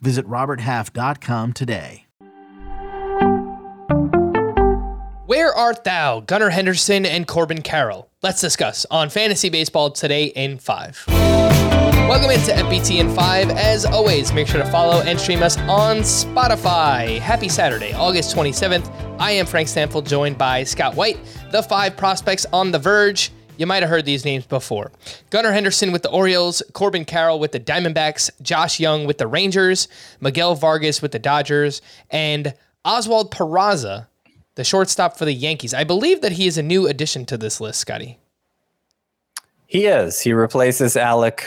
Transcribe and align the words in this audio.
Visit 0.00 0.26
RobertHalf.com 0.26 1.52
today. 1.52 2.06
Where 5.26 5.52
art 5.52 5.84
thou, 5.84 6.20
Gunnar 6.20 6.50
Henderson 6.50 7.04
and 7.04 7.26
Corbin 7.26 7.60
Carroll? 7.60 8.08
Let's 8.22 8.40
discuss 8.40 8.86
on 8.90 9.10
Fantasy 9.10 9.50
Baseball 9.50 9.90
today 9.90 10.24
in 10.26 10.58
five. 10.58 11.04
Welcome 12.08 12.30
into 12.30 12.52
FBT 12.52 13.00
in 13.00 13.14
5. 13.14 13.50
As 13.50 13.84
always, 13.84 14.32
make 14.32 14.46
sure 14.48 14.62
to 14.62 14.70
follow 14.70 15.02
and 15.02 15.20
stream 15.20 15.42
us 15.42 15.58
on 15.58 15.98
Spotify. 15.98 17.18
Happy 17.18 17.50
Saturday, 17.50 17.92
August 17.92 18.34
27th. 18.34 18.90
I 19.20 19.32
am 19.32 19.44
Frank 19.44 19.68
Stampfl, 19.68 20.06
joined 20.06 20.38
by 20.38 20.64
Scott 20.64 20.94
White, 20.94 21.18
the 21.52 21.62
five 21.62 21.98
prospects 21.98 22.46
on 22.50 22.70
the 22.70 22.78
verge. 22.78 23.30
You 23.58 23.66
might 23.66 23.82
have 23.82 23.90
heard 23.90 24.04
these 24.04 24.24
names 24.24 24.46
before. 24.46 24.92
Gunnar 25.30 25.52
Henderson 25.52 25.90
with 25.90 26.02
the 26.02 26.10
Orioles, 26.10 26.62
Corbin 26.72 27.04
Carroll 27.04 27.40
with 27.40 27.50
the 27.50 27.58
Diamondbacks, 27.58 28.30
Josh 28.40 28.78
Jung 28.78 29.04
with 29.04 29.18
the 29.18 29.26
Rangers, 29.26 29.88
Miguel 30.20 30.54
Vargas 30.54 31.02
with 31.02 31.10
the 31.10 31.18
Dodgers, 31.18 31.82
and 32.08 32.54
Oswald 32.84 33.32
Peraza, 33.32 34.06
the 34.54 34.62
shortstop 34.62 35.18
for 35.18 35.24
the 35.24 35.32
Yankees. 35.32 35.74
I 35.74 35.82
believe 35.82 36.20
that 36.20 36.32
he 36.32 36.46
is 36.46 36.56
a 36.56 36.62
new 36.62 36.86
addition 36.86 37.26
to 37.26 37.36
this 37.36 37.60
list, 37.60 37.80
Scotty. 37.80 38.18
He 39.66 39.86
is. 39.86 40.20
He 40.20 40.32
replaces 40.32 40.96
Alec 40.96 41.44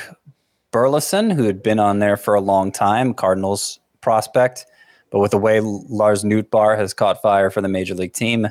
Burleson, 0.72 1.30
who 1.30 1.46
had 1.46 1.64
been 1.64 1.80
on 1.80 2.00
there 2.00 2.18
for 2.18 2.36
a 2.36 2.42
long 2.42 2.74
time, 2.74 3.14
Cardinals 3.14 3.80
prospect. 4.02 4.66
But 5.12 5.20
with 5.20 5.32
the 5.32 5.38
way 5.38 5.62
Lars 5.62 6.24
Nootbaar 6.24 6.78
has 6.78 6.94
caught 6.94 7.22
fire 7.22 7.50
for 7.50 7.62
the 7.62 7.68
major 7.70 7.96
league 7.96 8.14
team, 8.14 8.48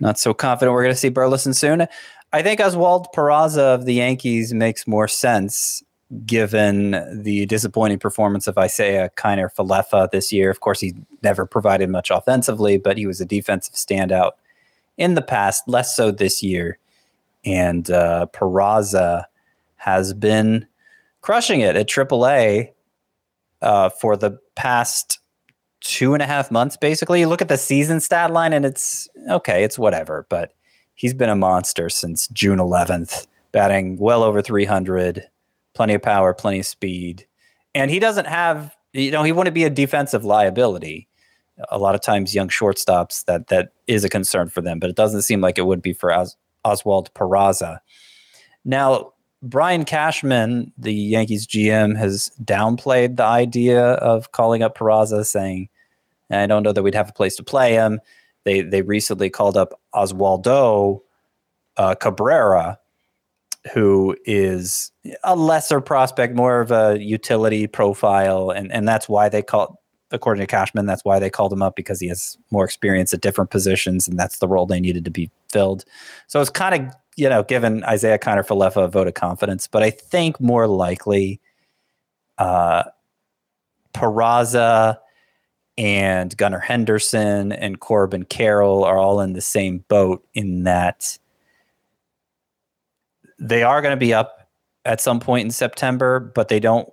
not 0.00 0.18
so 0.18 0.32
confident 0.32 0.72
we're 0.72 0.82
going 0.82 0.94
to 0.94 1.00
see 1.00 1.08
Burleson 1.08 1.52
soon. 1.52 1.86
I 2.32 2.42
think 2.42 2.60
Oswald 2.60 3.08
Peraza 3.14 3.74
of 3.74 3.86
the 3.86 3.94
Yankees 3.94 4.54
makes 4.54 4.86
more 4.86 5.08
sense 5.08 5.82
given 6.26 6.92
the 7.22 7.46
disappointing 7.46 7.98
performance 7.98 8.46
of 8.46 8.58
Isiah 8.58 9.10
Kiner 9.16 9.52
Falefa 9.52 10.10
this 10.10 10.32
year. 10.32 10.50
Of 10.50 10.60
course, 10.60 10.80
he 10.80 10.94
never 11.22 11.46
provided 11.46 11.88
much 11.88 12.10
offensively, 12.10 12.78
but 12.78 12.98
he 12.98 13.06
was 13.06 13.20
a 13.20 13.24
defensive 13.24 13.74
standout 13.74 14.32
in 14.96 15.14
the 15.14 15.22
past, 15.22 15.68
less 15.68 15.94
so 15.94 16.10
this 16.10 16.42
year. 16.42 16.78
And 17.44 17.90
uh, 17.90 18.26
Peraza 18.32 19.24
has 19.76 20.12
been 20.12 20.66
crushing 21.22 21.60
it 21.60 21.76
at 21.76 21.88
AAA 21.88 22.72
uh, 23.62 23.88
for 23.90 24.16
the 24.16 24.38
past 24.54 25.18
two 25.80 26.12
and 26.12 26.22
a 26.22 26.26
half 26.26 26.50
months, 26.50 26.76
basically. 26.76 27.20
You 27.20 27.28
look 27.28 27.42
at 27.42 27.48
the 27.48 27.56
season 27.56 28.00
stat 28.00 28.30
line 28.30 28.52
and 28.52 28.64
it's 28.64 29.08
okay, 29.30 29.64
it's 29.64 29.78
whatever, 29.78 30.26
but 30.28 30.54
he's 31.00 31.14
been 31.14 31.30
a 31.30 31.34
monster 31.34 31.88
since 31.88 32.28
June 32.28 32.58
11th, 32.58 33.26
batting 33.52 33.96
well 33.96 34.22
over 34.22 34.42
300, 34.42 35.26
plenty 35.72 35.94
of 35.94 36.02
power, 36.02 36.34
plenty 36.34 36.60
of 36.60 36.66
speed. 36.66 37.26
And 37.74 37.90
he 37.90 37.98
doesn't 37.98 38.26
have, 38.26 38.76
you 38.92 39.10
know, 39.10 39.22
he 39.22 39.32
wouldn't 39.32 39.54
be 39.54 39.64
a 39.64 39.70
defensive 39.70 40.26
liability. 40.26 41.08
A 41.70 41.78
lot 41.78 41.94
of 41.94 42.02
times, 42.02 42.34
young 42.34 42.50
shortstops 42.50 43.24
that 43.24 43.46
that 43.46 43.72
is 43.86 44.04
a 44.04 44.10
concern 44.10 44.50
for 44.50 44.60
them, 44.60 44.78
but 44.78 44.90
it 44.90 44.96
doesn't 44.96 45.22
seem 45.22 45.40
like 45.40 45.56
it 45.56 45.64
would 45.64 45.80
be 45.80 45.94
for 45.94 46.12
Os- 46.12 46.36
Oswald 46.66 47.12
Peraza. 47.14 47.78
Now, 48.66 49.14
Brian 49.42 49.86
Cashman, 49.86 50.70
the 50.76 50.92
Yankees 50.92 51.46
GM, 51.46 51.96
has 51.96 52.30
downplayed 52.44 53.16
the 53.16 53.24
idea 53.24 53.92
of 53.94 54.32
calling 54.32 54.62
up 54.62 54.76
Peraza, 54.76 55.24
saying, 55.24 55.70
"I 56.30 56.46
don't 56.46 56.62
know 56.62 56.72
that 56.72 56.82
we'd 56.82 56.94
have 56.94 57.08
a 57.08 57.14
place 57.14 57.36
to 57.36 57.42
play 57.42 57.72
him." 57.72 58.00
They 58.44 58.62
they 58.62 58.82
recently 58.82 59.30
called 59.30 59.56
up 59.56 59.80
Oswaldo 59.94 61.00
uh, 61.76 61.94
Cabrera, 61.94 62.78
who 63.72 64.16
is 64.24 64.92
a 65.24 65.36
lesser 65.36 65.80
prospect, 65.80 66.34
more 66.34 66.60
of 66.60 66.70
a 66.70 66.98
utility 67.00 67.66
profile, 67.66 68.50
and 68.50 68.72
and 68.72 68.86
that's 68.86 69.08
why 69.08 69.28
they 69.28 69.42
called. 69.42 69.76
According 70.12 70.40
to 70.40 70.46
Cashman, 70.48 70.86
that's 70.86 71.04
why 71.04 71.20
they 71.20 71.30
called 71.30 71.52
him 71.52 71.62
up 71.62 71.76
because 71.76 72.00
he 72.00 72.08
has 72.08 72.36
more 72.50 72.64
experience 72.64 73.14
at 73.14 73.20
different 73.20 73.50
positions, 73.50 74.08
and 74.08 74.18
that's 74.18 74.38
the 74.38 74.48
role 74.48 74.66
they 74.66 74.80
needed 74.80 75.04
to 75.04 75.10
be 75.12 75.30
filled. 75.52 75.84
So 76.26 76.40
it's 76.40 76.50
kind 76.50 76.74
of 76.74 76.94
you 77.16 77.28
know, 77.28 77.42
given 77.42 77.84
Isiah 77.84 78.18
Kiner 78.18 78.46
Falefa 78.46 78.84
a 78.84 78.88
vote 78.88 79.06
of 79.06 79.14
confidence, 79.14 79.66
but 79.66 79.82
I 79.82 79.90
think 79.90 80.40
more 80.40 80.66
likely 80.66 81.40
uh, 82.38 82.84
Peraza 83.92 84.98
and 85.80 86.36
Gunnar 86.36 86.58
Henderson 86.58 87.52
and 87.52 87.80
Corbin 87.80 88.24
Carroll 88.24 88.84
are 88.84 88.98
all 88.98 89.22
in 89.22 89.32
the 89.32 89.40
same 89.40 89.82
boat 89.88 90.22
in 90.34 90.64
that 90.64 91.18
they 93.38 93.62
are 93.62 93.80
going 93.80 93.92
to 93.92 93.96
be 93.96 94.12
up 94.12 94.50
at 94.84 95.00
some 95.00 95.20
point 95.20 95.46
in 95.46 95.50
September, 95.50 96.20
but 96.20 96.48
they 96.48 96.60
don't. 96.60 96.86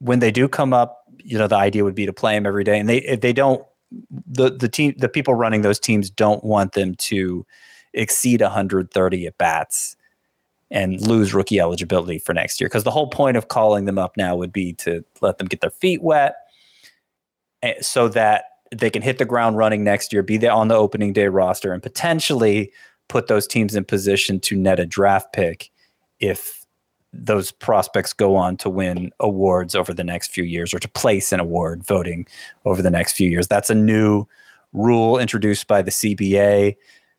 When 0.00 0.18
they 0.18 0.32
do 0.32 0.48
come 0.48 0.72
up, 0.72 1.04
you 1.22 1.38
know, 1.38 1.46
the 1.46 1.54
idea 1.54 1.84
would 1.84 1.94
be 1.94 2.06
to 2.06 2.12
play 2.12 2.34
them 2.34 2.44
every 2.44 2.64
day, 2.64 2.76
and 2.80 2.88
they 2.88 2.98
if 2.98 3.20
they 3.20 3.32
don't, 3.32 3.64
the 4.26 4.50
the 4.50 4.68
team, 4.68 4.92
the 4.98 5.08
people 5.08 5.34
running 5.34 5.62
those 5.62 5.78
teams 5.78 6.10
don't 6.10 6.42
want 6.42 6.72
them 6.72 6.96
to 6.96 7.46
exceed 7.94 8.40
130 8.40 9.26
at 9.28 9.38
bats 9.38 9.96
and 10.72 11.00
lose 11.06 11.32
rookie 11.32 11.60
eligibility 11.60 12.18
for 12.18 12.34
next 12.34 12.60
year. 12.60 12.66
Because 12.66 12.82
the 12.82 12.90
whole 12.90 13.06
point 13.06 13.36
of 13.36 13.46
calling 13.46 13.84
them 13.84 13.96
up 13.96 14.16
now 14.16 14.34
would 14.34 14.52
be 14.52 14.72
to 14.72 15.04
let 15.20 15.38
them 15.38 15.46
get 15.46 15.60
their 15.60 15.70
feet 15.70 16.02
wet 16.02 16.34
so 17.80 18.08
that 18.08 18.44
they 18.74 18.90
can 18.90 19.02
hit 19.02 19.18
the 19.18 19.24
ground 19.24 19.56
running 19.56 19.84
next 19.84 20.12
year, 20.12 20.22
be 20.22 20.36
there 20.36 20.52
on 20.52 20.68
the 20.68 20.74
opening 20.74 21.12
day 21.12 21.28
roster, 21.28 21.72
and 21.72 21.82
potentially 21.82 22.72
put 23.08 23.28
those 23.28 23.46
teams 23.46 23.74
in 23.74 23.84
position 23.84 24.40
to 24.40 24.56
net 24.56 24.80
a 24.80 24.86
draft 24.86 25.32
pick 25.32 25.70
if 26.18 26.66
those 27.12 27.50
prospects 27.50 28.12
go 28.12 28.36
on 28.36 28.56
to 28.58 28.68
win 28.68 29.10
awards 29.20 29.74
over 29.74 29.94
the 29.94 30.04
next 30.04 30.30
few 30.32 30.44
years 30.44 30.74
or 30.74 30.78
to 30.78 30.88
place 30.88 31.32
an 31.32 31.40
award 31.40 31.84
voting 31.84 32.26
over 32.64 32.82
the 32.82 32.90
next 32.90 33.12
few 33.12 33.30
years. 33.30 33.48
That's 33.48 33.70
a 33.70 33.74
new 33.74 34.26
rule 34.72 35.18
introduced 35.18 35.66
by 35.66 35.82
the 35.82 35.90
CBA 35.90 36.76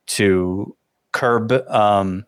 to 0.07 0.75
curb 1.13 1.52
um, 1.69 2.25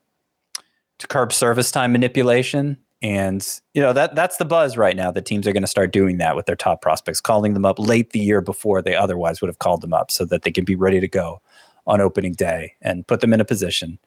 to 0.98 1.08
curb 1.08 1.32
service 1.32 1.72
time 1.72 1.92
manipulation. 1.92 2.78
And 3.02 3.48
you 3.74 3.82
know 3.82 3.94
that 3.94 4.16
that's 4.16 4.38
the 4.38 4.46
buzz 4.46 4.76
right 4.76 4.96
now. 4.96 5.10
The 5.10 5.22
teams 5.22 5.48
are 5.48 5.54
going 5.54 5.64
to 5.64 5.68
start 5.68 5.94
doing 5.94 6.18
that 6.18 6.36
with 6.36 6.46
their 6.48 6.56
top 6.56 6.82
prospects, 6.82 7.22
calling 7.22 7.54
them 7.54 7.66
up 7.66 7.80
late 7.80 8.12
the 8.12 8.20
year 8.20 8.42
before 8.42 8.82
they 8.82 8.96
otherwise 8.96 9.42
would 9.42 9.48
have 9.48 9.60
called 9.60 9.82
them 9.82 9.94
up, 9.94 10.12
so 10.12 10.26
that 10.26 10.42
they 10.42 10.52
can 10.52 10.66
be 10.66 10.76
ready 10.76 11.00
to 11.00 11.08
go 11.08 11.42
on 11.88 12.02
opening 12.02 12.34
day 12.34 12.76
and 12.82 13.08
put 13.08 13.22
them 13.22 13.34
in 13.34 13.40
a 13.40 13.46
position 13.46 13.98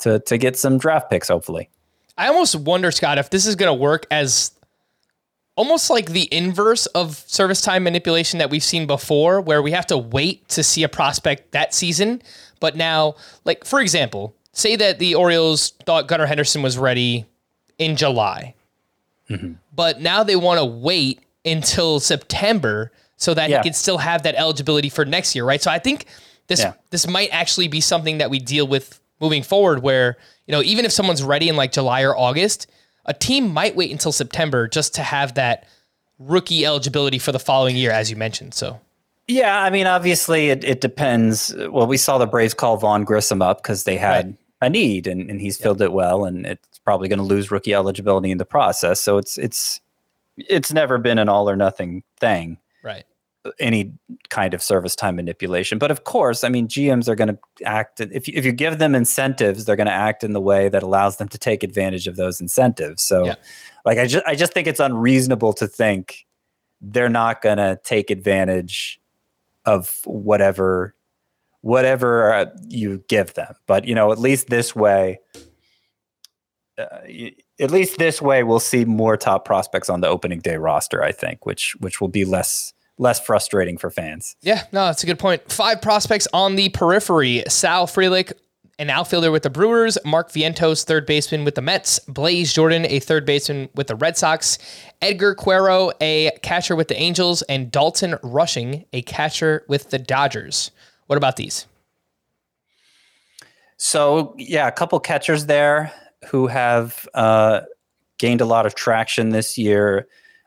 to 0.00 0.20
to 0.20 0.36
get 0.36 0.58
some 0.58 0.76
draft 0.76 1.10
picks. 1.10 1.28
Hopefully, 1.28 1.70
I 2.18 2.28
almost 2.28 2.56
wonder, 2.56 2.90
Scott, 2.90 3.16
if 3.16 3.30
this 3.30 3.46
is 3.46 3.56
going 3.56 3.70
to 3.70 3.74
work 3.74 4.06
as 4.10 4.50
almost 5.56 5.88
like 5.88 6.10
the 6.10 6.28
inverse 6.32 6.86
of 6.86 7.16
service 7.26 7.62
time 7.62 7.84
manipulation 7.84 8.38
that 8.38 8.50
we've 8.50 8.62
seen 8.62 8.86
before, 8.86 9.40
where 9.40 9.62
we 9.62 9.70
have 9.70 9.86
to 9.86 9.96
wait 9.96 10.46
to 10.50 10.62
see 10.62 10.82
a 10.82 10.88
prospect 10.88 11.52
that 11.52 11.72
season 11.72 12.22
but 12.60 12.76
now, 12.76 13.16
like 13.44 13.64
for 13.64 13.80
example, 13.80 14.36
say 14.52 14.76
that 14.76 14.98
the 14.98 15.14
Orioles 15.16 15.70
thought 15.86 16.06
Gunnar 16.06 16.26
Henderson 16.26 16.62
was 16.62 16.78
ready 16.78 17.26
in 17.80 17.96
July, 17.96 18.54
mm-hmm. 19.28 19.54
but 19.74 20.00
now 20.00 20.22
they 20.22 20.36
want 20.36 20.60
to 20.60 20.64
wait 20.64 21.20
until 21.44 21.98
September 21.98 22.92
so 23.16 23.34
that 23.34 23.50
yeah. 23.50 23.58
he 23.58 23.64
can 23.64 23.72
still 23.72 23.98
have 23.98 24.22
that 24.22 24.36
eligibility 24.36 24.88
for 24.88 25.04
next 25.04 25.34
year, 25.34 25.44
right? 25.44 25.60
So 25.60 25.70
I 25.70 25.80
think 25.80 26.06
this 26.46 26.60
yeah. 26.60 26.74
this 26.90 27.08
might 27.08 27.30
actually 27.32 27.66
be 27.66 27.80
something 27.80 28.18
that 28.18 28.30
we 28.30 28.38
deal 28.38 28.66
with 28.66 29.00
moving 29.20 29.42
forward, 29.42 29.82
where 29.82 30.16
you 30.46 30.52
know 30.52 30.62
even 30.62 30.84
if 30.84 30.92
someone's 30.92 31.22
ready 31.22 31.48
in 31.48 31.56
like 31.56 31.72
July 31.72 32.02
or 32.02 32.16
August, 32.16 32.68
a 33.06 33.14
team 33.14 33.52
might 33.52 33.74
wait 33.74 33.90
until 33.90 34.12
September 34.12 34.68
just 34.68 34.94
to 34.94 35.02
have 35.02 35.34
that 35.34 35.66
rookie 36.18 36.66
eligibility 36.66 37.18
for 37.18 37.32
the 37.32 37.38
following 37.38 37.76
year, 37.76 37.90
as 37.90 38.10
you 38.10 38.16
mentioned. 38.16 38.52
So 38.54 38.78
yeah, 39.26 39.62
I 39.62 39.70
mean, 39.70 39.86
obviously, 39.86 40.50
it, 40.50 40.64
it 40.64 40.80
depends. 40.80 41.54
Well, 41.56 41.86
we 41.86 41.96
saw 41.96 42.18
the 42.18 42.26
Braves 42.26 42.52
call 42.52 42.76
Vaughn 42.76 43.04
Grissom 43.04 43.40
up 43.40 43.62
because 43.62 43.84
they 43.84 43.96
had 43.96 44.26
right. 44.26 44.36
a 44.60 44.68
need, 44.68 45.06
and, 45.06 45.30
and 45.30 45.40
he's 45.40 45.56
filled 45.56 45.80
it 45.80 45.92
well, 45.92 46.26
and 46.26 46.44
it's 46.44 46.69
probably 46.90 47.06
going 47.06 47.20
to 47.20 47.24
lose 47.24 47.52
rookie 47.52 47.72
eligibility 47.72 48.32
in 48.32 48.38
the 48.38 48.44
process. 48.44 49.00
So 49.00 49.16
it's 49.16 49.38
it's 49.38 49.80
it's 50.36 50.72
never 50.72 50.98
been 50.98 51.18
an 51.18 51.28
all 51.28 51.48
or 51.48 51.54
nothing 51.54 52.02
thing, 52.18 52.58
right? 52.82 53.04
Any 53.60 53.92
kind 54.28 54.54
of 54.54 54.60
service 54.60 54.96
time 54.96 55.14
manipulation, 55.14 55.78
but 55.78 55.92
of 55.92 56.02
course, 56.02 56.42
I 56.42 56.48
mean, 56.48 56.66
GMs 56.66 57.06
are 57.06 57.14
going 57.14 57.28
to 57.28 57.38
act 57.64 58.00
if 58.00 58.26
you, 58.26 58.34
if 58.36 58.44
you 58.44 58.50
give 58.50 58.80
them 58.80 58.96
incentives, 58.96 59.66
they're 59.66 59.76
going 59.76 59.86
to 59.86 59.92
act 59.92 60.24
in 60.24 60.32
the 60.32 60.40
way 60.40 60.68
that 60.68 60.82
allows 60.82 61.18
them 61.18 61.28
to 61.28 61.38
take 61.38 61.62
advantage 61.62 62.08
of 62.08 62.16
those 62.16 62.40
incentives. 62.40 63.04
So, 63.04 63.24
yeah. 63.24 63.36
like, 63.84 63.98
I 63.98 64.08
just 64.08 64.26
I 64.26 64.34
just 64.34 64.52
think 64.52 64.66
it's 64.66 64.80
unreasonable 64.80 65.52
to 65.54 65.68
think 65.68 66.26
they're 66.80 67.08
not 67.08 67.40
going 67.40 67.58
to 67.58 67.78
take 67.84 68.10
advantage 68.10 69.00
of 69.64 70.00
whatever 70.06 70.96
whatever 71.60 72.34
uh, 72.34 72.46
you 72.66 73.04
give 73.06 73.34
them. 73.34 73.54
But 73.68 73.84
you 73.84 73.94
know, 73.94 74.10
at 74.10 74.18
least 74.18 74.48
this 74.48 74.74
way, 74.74 75.20
Uh, 76.80 77.30
at 77.58 77.70
least 77.70 77.98
this 77.98 78.22
way, 78.22 78.42
we'll 78.42 78.60
see 78.60 78.84
more 78.84 79.16
top 79.16 79.44
prospects 79.44 79.90
on 79.90 80.00
the 80.00 80.08
opening 80.08 80.40
day 80.40 80.56
roster. 80.56 81.02
I 81.02 81.12
think, 81.12 81.46
which 81.46 81.76
which 81.80 82.00
will 82.00 82.08
be 82.08 82.24
less 82.24 82.72
less 82.98 83.18
frustrating 83.20 83.78
for 83.78 83.90
fans. 83.90 84.36
Yeah, 84.42 84.64
no, 84.72 84.86
that's 84.86 85.02
a 85.02 85.06
good 85.06 85.18
point. 85.18 85.50
Five 85.50 85.80
prospects 85.82 86.28
on 86.32 86.56
the 86.56 86.68
periphery: 86.70 87.44
Sal 87.48 87.86
Frelick, 87.86 88.32
an 88.80 88.88
outfielder 88.88 89.30
with 89.30 89.42
the 89.42 89.50
Brewers, 89.50 89.98
Mark 90.04 90.30
Vientos, 90.32 90.84
third 90.84 91.04
baseman 91.04 91.44
with 91.44 91.54
the 91.54 91.60
Mets, 91.60 91.98
Blaze 92.00 92.52
Jordan, 92.52 92.86
a 92.86 92.98
third 92.98 93.26
baseman 93.26 93.68
with 93.74 93.88
the 93.88 93.94
Red 93.94 94.16
Sox, 94.16 94.58
Edgar 95.02 95.34
Quero, 95.34 95.92
a 96.00 96.30
catcher 96.42 96.74
with 96.74 96.88
the 96.88 96.96
Angels, 96.98 97.42
and 97.42 97.70
Dalton 97.70 98.16
Rushing, 98.22 98.86
a 98.94 99.02
catcher 99.02 99.64
with 99.68 99.90
the 99.90 99.98
Dodgers. 99.98 100.70
What 101.08 101.16
about 101.16 101.36
these? 101.36 101.66
So, 103.76 104.34
yeah, 104.38 104.66
a 104.66 104.72
couple 104.72 104.98
catchers 105.00 105.46
there 105.46 105.92
who 106.26 106.46
have 106.46 107.08
uh, 107.14 107.62
gained 108.18 108.40
a 108.40 108.46
lot 108.46 108.66
of 108.66 108.74
traction 108.74 109.30
this 109.30 109.56
year. 109.56 110.06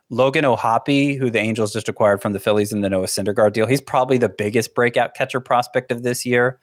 Logan 0.09 0.45
O'Hoppe, 0.45 1.17
who 1.17 1.29
the 1.29 1.39
Angels 1.39 1.73
just 1.73 1.89
acquired 1.89 2.21
from 2.21 2.33
the 2.33 2.39
Phillies 2.39 2.71
in 2.71 2.81
the 2.81 2.89
Noah 2.89 3.07
Syndergaard 3.07 3.53
deal, 3.53 3.65
he's 3.65 3.81
probably 3.81 4.17
the 4.17 4.29
biggest 4.29 4.75
breakout 4.75 5.15
catcher 5.15 5.39
prospect 5.39 5.91
of 5.91 6.03
this 6.03 6.25
year. 6.25 6.59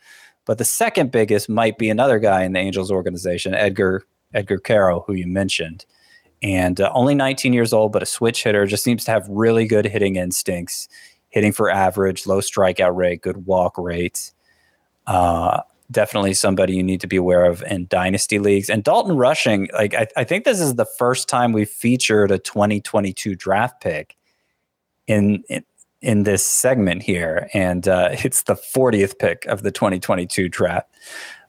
But 0.46 0.58
the 0.58 0.64
second 0.64 1.10
biggest 1.10 1.48
might 1.48 1.76
be 1.76 1.90
another 1.90 2.18
guy 2.18 2.44
in 2.44 2.52
the 2.52 2.60
Angels 2.60 2.90
organization, 2.90 3.54
Edgar 3.54 4.04
Edgar 4.32 4.58
Quero, 4.58 5.00
who 5.06 5.12
you 5.12 5.26
mentioned, 5.26 5.84
and 6.42 6.80
uh, 6.80 6.90
only 6.94 7.14
19 7.14 7.52
years 7.52 7.72
old, 7.72 7.92
but 7.92 8.02
a 8.02 8.06
switch 8.06 8.44
hitter. 8.44 8.64
Just 8.66 8.84
seems 8.84 9.04
to 9.04 9.10
have 9.10 9.28
really 9.28 9.66
good 9.66 9.84
hitting 9.84 10.16
instincts, 10.16 10.88
hitting 11.28 11.52
for 11.52 11.70
average, 11.70 12.26
low 12.26 12.40
strikeout 12.40 12.94
rate, 12.94 13.22
good 13.22 13.46
walk 13.46 13.76
rate. 13.76 14.32
Uh, 15.06 15.62
definitely 15.90 16.34
somebody 16.34 16.74
you 16.74 16.82
need 16.82 17.00
to 17.00 17.06
be 17.06 17.16
aware 17.16 17.44
of 17.44 17.62
in 17.64 17.86
dynasty 17.88 18.38
leagues. 18.38 18.70
And 18.70 18.84
Dalton 18.84 19.16
Rushing, 19.16 19.68
like 19.72 19.94
I, 19.94 20.06
I 20.16 20.24
think 20.24 20.44
this 20.44 20.60
is 20.60 20.74
the 20.76 20.84
first 20.84 21.28
time 21.28 21.52
we've 21.52 21.68
featured 21.68 22.30
a 22.30 22.38
2022 22.38 23.34
draft 23.34 23.82
pick 23.82 24.16
in, 25.06 25.42
in 25.48 25.64
in 26.02 26.22
this 26.22 26.44
segment 26.44 27.02
here, 27.02 27.48
and 27.52 27.86
uh, 27.86 28.08
it's 28.24 28.44
the 28.44 28.54
40th 28.54 29.18
pick 29.18 29.44
of 29.46 29.62
the 29.62 29.70
2022 29.70 30.48
draft. 30.48 30.88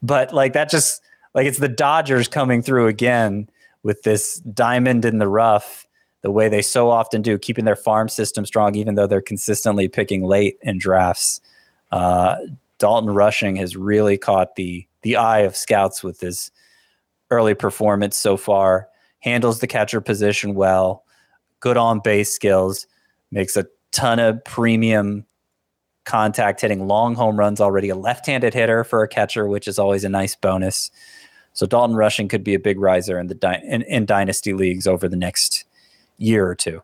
But 0.01 0.33
like 0.33 0.53
that, 0.53 0.69
just 0.69 1.01
like 1.33 1.45
it's 1.45 1.59
the 1.59 1.69
Dodgers 1.69 2.27
coming 2.27 2.61
through 2.61 2.87
again 2.87 3.49
with 3.83 4.03
this 4.03 4.35
diamond 4.39 5.05
in 5.05 5.19
the 5.19 5.27
rough, 5.27 5.87
the 6.21 6.31
way 6.31 6.49
they 6.49 6.61
so 6.61 6.89
often 6.89 7.21
do, 7.21 7.37
keeping 7.37 7.65
their 7.65 7.75
farm 7.75 8.09
system 8.09 8.45
strong, 8.45 8.75
even 8.75 8.95
though 8.95 9.07
they're 9.07 9.21
consistently 9.21 9.87
picking 9.87 10.23
late 10.23 10.57
in 10.61 10.77
drafts. 10.77 11.41
Uh, 11.91 12.35
Dalton 12.81 13.11
Rushing 13.11 13.55
has 13.57 13.77
really 13.77 14.17
caught 14.17 14.55
the 14.55 14.87
the 15.03 15.15
eye 15.15 15.41
of 15.41 15.55
scouts 15.55 16.03
with 16.03 16.19
his 16.19 16.49
early 17.29 17.53
performance 17.53 18.17
so 18.17 18.37
far. 18.37 18.87
Handles 19.19 19.59
the 19.59 19.67
catcher 19.67 20.01
position 20.01 20.55
well, 20.55 21.05
good 21.59 21.77
on 21.77 21.99
base 21.99 22.33
skills, 22.33 22.87
makes 23.29 23.55
a 23.55 23.67
ton 23.91 24.17
of 24.17 24.43
premium 24.43 25.27
contact 26.05 26.61
hitting, 26.61 26.87
long 26.87 27.13
home 27.13 27.37
runs 27.37 27.61
already, 27.61 27.89
a 27.89 27.95
left 27.95 28.25
handed 28.25 28.55
hitter 28.55 28.83
for 28.83 29.03
a 29.03 29.07
catcher, 29.07 29.47
which 29.47 29.67
is 29.67 29.77
always 29.77 30.03
a 30.03 30.09
nice 30.09 30.35
bonus. 30.35 30.89
So 31.53 31.67
Dalton 31.67 31.95
Rushing 31.95 32.27
could 32.27 32.43
be 32.43 32.55
a 32.55 32.59
big 32.59 32.79
riser 32.79 33.19
in 33.19 33.27
the 33.27 33.35
di- 33.35 33.61
in, 33.63 33.83
in 33.83 34.07
dynasty 34.07 34.53
leagues 34.53 34.87
over 34.87 35.07
the 35.07 35.15
next 35.15 35.65
year 36.17 36.47
or 36.47 36.55
two. 36.55 36.81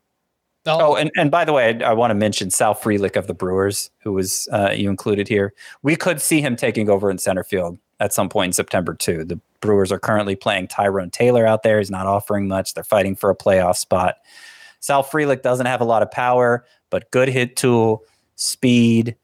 Oh, 0.68 0.94
oh 0.94 0.96
and, 0.96 1.12
and 1.16 1.32
by 1.32 1.46
the 1.46 1.54
way, 1.54 1.80
I, 1.82 1.92
I 1.92 1.94
want 1.94 2.12
to 2.12 2.16
mention 2.16 2.50
Sal 2.52 2.76
Frelick 2.76 3.16
of 3.16 3.28
the 3.28 3.34
Brewers, 3.34 3.90
who 4.00 4.14
was 4.14 4.48
uh, 4.52 4.72
you 4.72 4.90
included 4.90 5.28
here. 5.28 5.54
We 5.82 5.96
could 5.96 6.22
see 6.22 6.42
him 6.42 6.56
taking 6.56 6.90
over 6.90 7.10
in 7.10 7.18
center 7.18 7.44
field 7.44 7.78
at 8.00 8.14
some 8.14 8.30
point 8.30 8.50
in 8.50 8.54
September 8.54 8.94
too. 8.94 9.24
The 9.24 9.40
Brewers 9.62 9.92
are 9.92 10.00
currently 10.00 10.36
playing 10.36 10.68
Tyrone 10.68 11.10
Taylor 11.10 11.46
out 11.48 11.64
there. 11.64 11.80
He's 11.80 11.90
not 11.90 12.06
offering 12.06 12.48
much. 12.48 12.74
They're 12.74 12.84
fighting 12.84 13.16
for 13.16 13.30
a 13.30 13.36
playoff 13.36 13.78
spot. 13.78 14.18
Sal 14.80 15.04
Frelick 15.04 15.42
doesn't 15.42 15.66
have 15.66 15.82
a 15.82 15.86
lot 15.86 16.04
of 16.04 16.12
power, 16.12 16.66
but 16.90 17.10
good 17.12 17.30
hit 17.30 17.56
tool, 17.56 18.04
speed. 18.36 19.16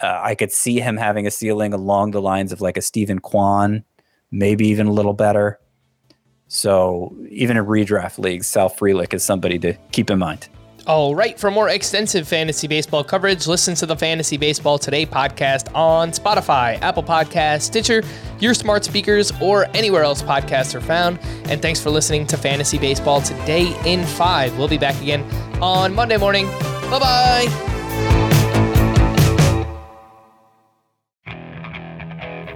Uh, 0.00 0.20
I 0.22 0.34
could 0.34 0.52
see 0.52 0.80
him 0.80 0.96
having 0.96 1.26
a 1.26 1.30
ceiling 1.30 1.74
along 1.74 2.12
the 2.12 2.22
lines 2.22 2.52
of 2.52 2.60
like 2.60 2.76
a 2.76 2.82
Steven 2.82 3.18
Kwan, 3.18 3.84
maybe 4.30 4.66
even 4.68 4.86
a 4.86 4.92
little 4.92 5.12
better. 5.12 5.58
So 6.46 7.14
even 7.28 7.58
in 7.58 7.66
redraft 7.66 8.18
leagues, 8.18 8.46
Sal 8.46 8.70
Frelick 8.70 9.12
is 9.12 9.22
somebody 9.22 9.58
to 9.58 9.74
keep 9.92 10.08
in 10.08 10.18
mind. 10.18 10.48
All 10.88 11.14
right. 11.14 11.38
For 11.38 11.50
more 11.50 11.68
extensive 11.68 12.26
fantasy 12.26 12.66
baseball 12.66 13.04
coverage, 13.04 13.46
listen 13.46 13.74
to 13.74 13.84
the 13.84 13.94
Fantasy 13.94 14.38
Baseball 14.38 14.78
Today 14.78 15.04
podcast 15.04 15.70
on 15.74 16.12
Spotify, 16.12 16.80
Apple 16.80 17.02
Podcasts, 17.02 17.62
Stitcher, 17.62 18.02
your 18.40 18.54
smart 18.54 18.86
speakers, 18.86 19.30
or 19.38 19.66
anywhere 19.76 20.02
else 20.02 20.22
podcasts 20.22 20.74
are 20.74 20.80
found. 20.80 21.18
And 21.44 21.60
thanks 21.60 21.78
for 21.78 21.90
listening 21.90 22.26
to 22.28 22.38
Fantasy 22.38 22.78
Baseball 22.78 23.20
Today 23.20 23.78
in 23.84 24.06
5. 24.06 24.56
We'll 24.56 24.66
be 24.66 24.78
back 24.78 24.98
again 25.02 25.24
on 25.60 25.94
Monday 25.94 26.16
morning. 26.16 26.46
Bye 26.46 26.98
bye. 26.98 27.74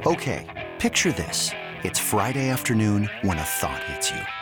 Okay, 0.06 0.70
picture 0.78 1.12
this. 1.12 1.50
It's 1.82 1.98
Friday 1.98 2.48
afternoon 2.48 3.10
when 3.20 3.36
a 3.36 3.42
thought 3.42 3.82
hits 3.84 4.10
you. 4.10 4.41